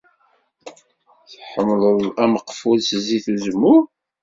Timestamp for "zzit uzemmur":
3.03-3.83